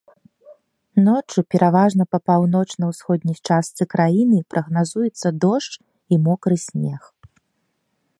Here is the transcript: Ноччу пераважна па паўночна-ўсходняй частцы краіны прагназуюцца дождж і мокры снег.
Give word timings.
Ноччу 1.07 1.39
пераважна 1.55 2.03
па 2.15 2.19
паўночна-ўсходняй 2.29 3.37
частцы 3.49 3.83
краіны 3.93 4.37
прагназуюцца 4.55 5.27
дождж 5.45 5.73
і 5.81 6.15
мокры 6.25 6.57
снег. 6.67 7.01